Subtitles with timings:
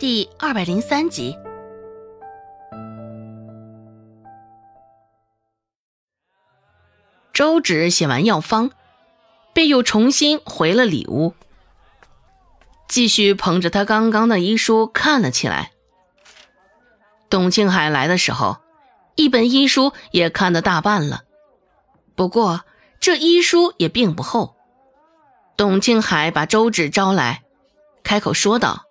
[0.00, 1.38] 第二百零三集。
[7.34, 8.70] 周芷写完药方，
[9.52, 11.34] 便又重新回了里屋，
[12.88, 15.72] 继续捧着他刚刚的医书看了起来。
[17.28, 18.56] 董庆海来的时候，
[19.16, 21.24] 一本医书也看得大半了，
[22.14, 22.62] 不过
[23.00, 24.56] 这医书也并不厚。
[25.58, 27.42] 董庆海把周芷招来，
[28.02, 28.86] 开口说道：“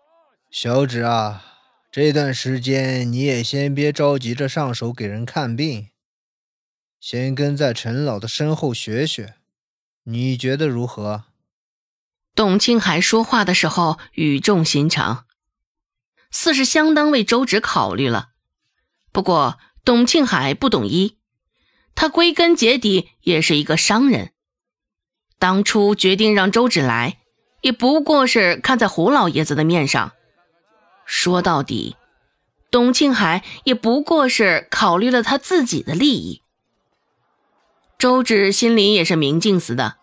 [0.51, 1.45] 小芷啊，
[1.91, 5.89] 这段时间你也先别着急着上手给人看病。”
[6.99, 9.35] 先跟在陈老的身后学学，
[10.05, 11.25] 你觉得如何？
[12.33, 15.25] 董庆海说话的时候语重心长，
[16.31, 18.29] 似是相当为周芷考虑了。
[19.11, 21.17] 不过董庆海不懂医，
[21.93, 24.33] 他归根结底也是一个商人。
[25.37, 27.19] 当初决定让周芷来，
[27.61, 30.13] 也不过是看在胡老爷子的面上。
[31.11, 31.95] 说到底，
[32.69, 36.43] 董庆海也不过是考虑了他自己的利益。
[37.97, 39.97] 周芷心里也是明镜似的。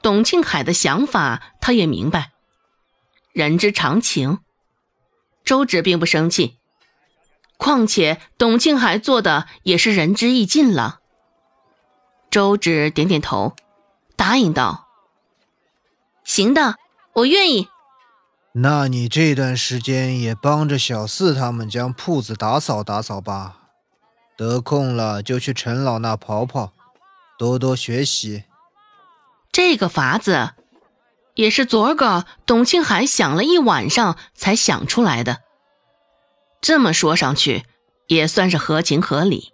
[0.00, 2.32] 董庆海的想法，他也明白，
[3.32, 4.38] 人之常情。
[5.44, 6.56] 周芷并不生气，
[7.58, 11.00] 况且董庆海做的也是仁至义尽了。
[12.30, 13.54] 周芷点点头，
[14.16, 14.88] 答应道
[16.24, 16.76] ：“行的，
[17.12, 17.68] 我愿意。”
[18.56, 23.70] 那你这段时间也帮着小四他们将铺子打扫打扫吧。
[24.36, 26.72] 得空了就去陈老那跑跑，
[27.36, 28.44] 多多学习。
[29.50, 30.50] 这个法子
[31.34, 35.42] 也是昨儿个董庆海想了一晚上才想出来的。
[36.60, 37.64] 这么说上去
[38.06, 39.52] 也算是合情合理。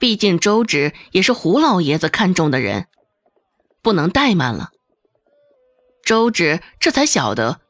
[0.00, 2.88] 毕竟周芷也是胡老爷子看中的人，
[3.82, 4.70] 不能怠慢了。
[6.04, 7.60] 周芷这才晓得，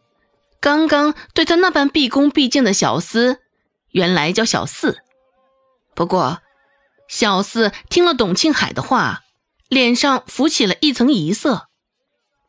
[0.61, 3.39] 刚刚对他那般毕恭毕敬的小厮，
[3.93, 4.99] 原来叫小四。
[5.95, 6.41] 不过，
[7.09, 9.23] 小四听了董庆海的话，
[9.69, 11.69] 脸上浮起了一层疑色。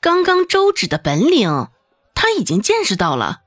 [0.02, 1.68] 刚刚周芷的本领，
[2.16, 3.42] 他已经见识到了，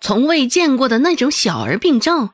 [0.00, 2.30] 从未见过的那种小儿病症，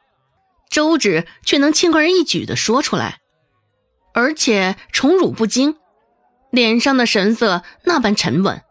[0.71, 3.21] 周芷却能轻而易举地说出来，
[4.15, 5.77] 而且宠辱不惊，
[6.51, 8.63] 脸上的神色那般沉稳，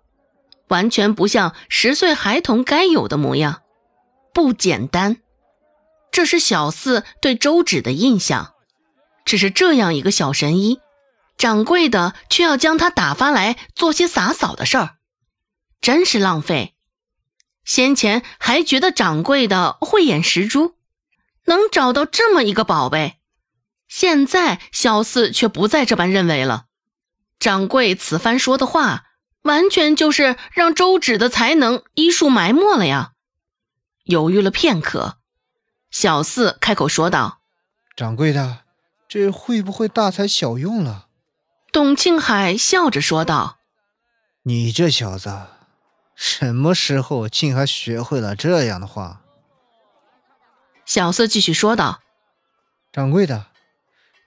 [0.72, 3.62] 完全不像十岁孩童该有的模样，
[4.34, 5.18] 不简单。
[6.12, 8.54] 这是小四对周芷的印象，
[9.26, 10.80] 只是这样一个小神医，
[11.38, 14.96] 掌柜的却要将他打发来做些洒扫的事儿，
[15.82, 16.74] 真是浪费。
[17.66, 20.76] 先前还觉得掌柜的慧眼识珠，
[21.46, 23.18] 能找到这么一个宝贝，
[23.90, 26.68] 现在小四却不再这般认为了。
[27.40, 29.04] 掌柜此番说的话，
[29.44, 33.14] 完全就是让周芷的才能医术埋没了呀。
[34.04, 35.18] 犹豫了片刻。
[35.90, 37.42] 小四开口说道
[37.98, 38.60] ：“掌柜的，
[39.08, 41.08] 这会不会大材小用了？”
[41.74, 43.58] 董庆海笑着说道
[44.44, 45.48] ：“你这小子，
[46.16, 49.22] 什么时候竟还学会了这样的话？”
[50.86, 52.02] 小四继续说道
[52.92, 53.48] ：“掌柜的，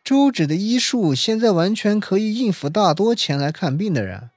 [0.03, 4.31] 周芷的医术现在完全可以应付大多前来看病的人，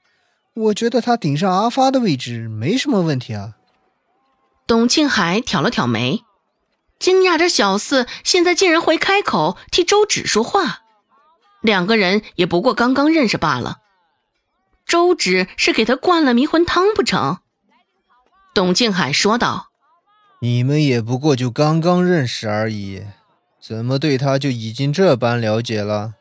[0.58, 3.54] 我觉得他顶上阿发的位置没什么问题啊。”
[4.66, 6.22] 董庆海挑了挑眉。
[6.98, 10.80] 惊讶着，小四现在竟然会开口替周芷说话。
[11.60, 13.78] 两个人也不过刚刚认识罢了，
[14.84, 17.38] 周芷是给他灌了迷魂汤不成？
[18.52, 19.68] 董庆海说道
[20.42, 23.04] ：“你们也不过就刚刚认识而已，
[23.60, 26.14] 怎么对他就已经这般了解了？”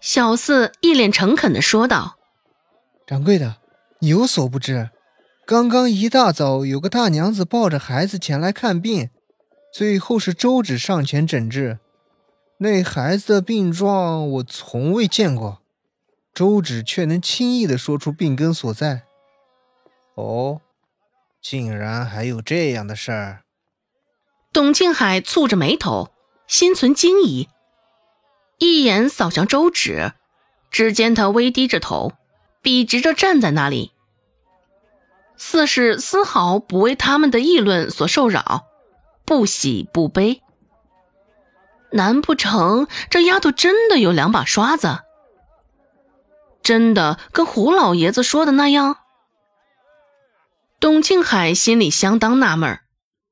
[0.00, 2.16] 小四一脸诚恳的说道
[3.06, 3.56] ：“掌柜的，
[4.00, 4.90] 你有所不知，
[5.46, 9.10] 刚刚一大早有个大娘子抱着孩子前来看病。”
[9.74, 11.80] 最后是周芷上前诊治，
[12.58, 15.62] 那孩子的病状我从未见过，
[16.32, 19.02] 周芷却能轻易的说出病根所在。
[20.14, 20.60] 哦，
[21.42, 23.42] 竟然还有这样的事儿！
[24.52, 26.10] 董庆海蹙着眉头，
[26.46, 27.48] 心存惊疑，
[28.58, 30.12] 一眼扫向周芷，
[30.70, 32.12] 只见他微低着头，
[32.64, 33.92] 笔直着站在那里，
[35.36, 38.64] 似是丝毫不为他们的议论所受扰。
[39.26, 40.42] 不喜不悲，
[41.92, 45.00] 难不成这丫头真的有两把刷子？
[46.62, 48.96] 真的跟胡老爷子说的那样？
[50.80, 52.80] 董庆海心里相当纳闷。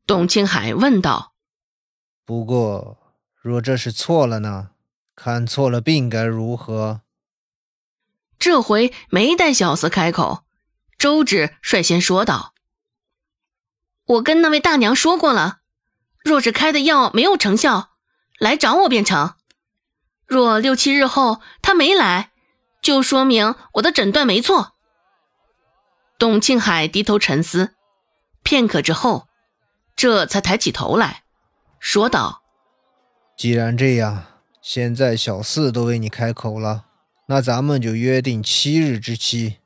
[0.06, 1.32] 董庆海问道
[2.26, 2.98] ：“不过，
[3.40, 4.70] 若这是错了呢？
[5.14, 7.00] 看错了病该如何？”
[8.42, 10.42] 这回没待小厮开口，
[10.98, 12.54] 周芷率先说道。
[14.04, 15.60] 我跟那位大娘说过了，
[16.24, 17.90] 若是开的药没有成效，
[18.40, 19.34] 来找我便成。
[20.26, 22.32] 若六七日后他没来，
[22.80, 24.72] 就说明我的诊断没错。”
[26.18, 27.76] 董庆海低头沉思，
[28.42, 29.28] 片刻之后，
[29.94, 31.22] 这才抬起头来，
[31.78, 32.42] 说道
[33.38, 34.24] ：“既然这样，
[34.60, 36.86] 现在小四都为你开口了，
[37.26, 39.58] 那咱们就约定七日之期。”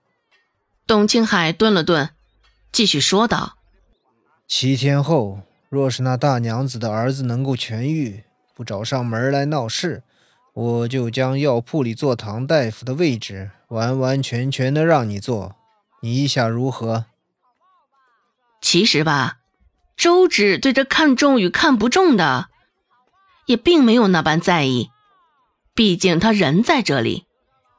[0.86, 2.10] 董庆海顿了顿，
[2.70, 3.58] 继续说道
[4.46, 8.24] ：“七天后，若是那大娘子的儿子能够痊愈，
[8.54, 10.02] 不找上门来闹事，
[10.54, 15.56] 我就将药铺里坐堂大夫的位置完完全全的让你做。”
[16.02, 17.06] 你意下如何？
[18.60, 19.38] 其实吧，
[19.96, 22.48] 周芷对这看重与看不中的，
[23.46, 24.90] 也并没有那般在意。
[25.74, 27.25] 毕竟他人在这里，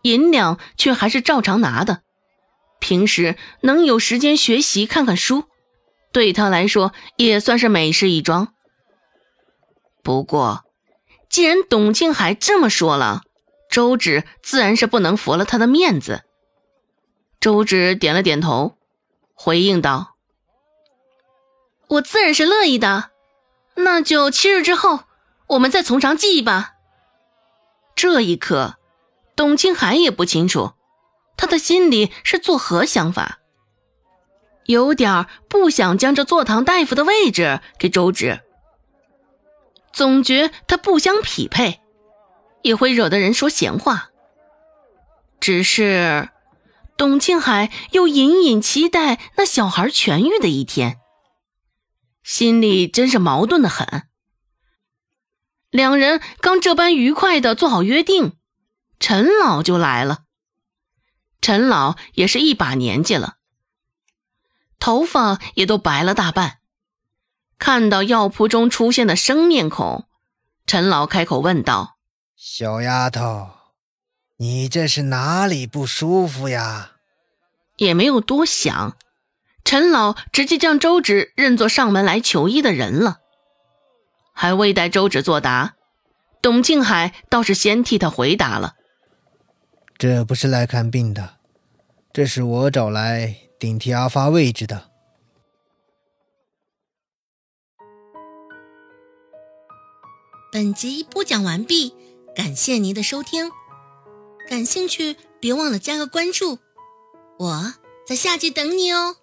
[0.03, 2.01] 银两却还是照常拿的。
[2.79, 5.45] 平时能有时间学习看看书，
[6.11, 8.53] 对他来说也算是美事一桩。
[10.03, 10.63] 不过，
[11.29, 13.23] 既然董庆海这么说了，
[13.69, 16.23] 周芷自然是不能拂了他的面子。
[17.39, 18.77] 周芷点了点头，
[19.33, 20.15] 回应道
[21.89, 23.11] ：“我自然是乐意的，
[23.75, 25.01] 那就七日之后，
[25.47, 26.75] 我们再从长计议吧。”
[27.95, 28.76] 这一刻，
[29.37, 30.73] 董庆海也不清楚，
[31.37, 33.39] 他的心里是作何想法，
[34.65, 38.41] 有点不想将这坐堂大夫的位置给周芷，
[39.93, 41.79] 总觉他不相匹配，
[42.63, 44.09] 也会惹得人说闲话。
[45.39, 46.29] 只是。
[46.97, 50.97] 董庆海又隐隐期待那小孩痊愈的一天，
[52.23, 54.07] 心里真是矛盾的很。
[55.69, 58.36] 两人刚这般愉快的做好约定，
[58.99, 60.23] 陈老就来了。
[61.41, 63.37] 陈老也是一把年纪了，
[64.79, 66.59] 头发也都白了大半。
[67.59, 70.07] 看到药铺中出现的生面孔，
[70.65, 71.97] 陈老开口问道
[72.35, 73.51] ：“小丫头。”
[74.39, 76.91] 你这是哪里不舒服呀？
[77.77, 78.95] 也没有多想，
[79.63, 83.17] 陈老直接将周芷认作上门来求医的人了。
[84.33, 85.73] 还未待周芷作答，
[86.39, 88.75] 董庆海倒是先替他回答了
[89.97, 91.37] ：“这不是来看病的，
[92.13, 94.91] 这是我找来顶替阿发位置的。”
[100.51, 101.95] 本集播讲完毕，
[102.35, 103.51] 感谢您的收听。
[104.47, 106.59] 感兴趣，别忘了加个关注，
[107.39, 107.73] 我
[108.07, 109.17] 在下集等你哦。